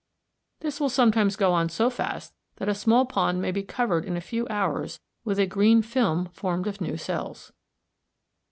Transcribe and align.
This 0.61 0.79
will 0.79 0.89
sometimes 0.89 1.35
go 1.35 1.53
on 1.53 1.69
so 1.69 1.91
fast 1.91 2.33
that 2.55 2.67
a 2.67 2.73
small 2.73 3.05
pond 3.05 3.39
may 3.39 3.51
be 3.51 3.61
covered 3.61 4.03
in 4.03 4.17
a 4.17 4.19
few 4.19 4.47
hours 4.49 4.99
with 5.23 5.37
a 5.37 5.45
green 5.45 5.83
film 5.83 6.25
formed 6.33 6.65
of 6.65 6.81
new 6.81 6.97
cells. 6.97 7.53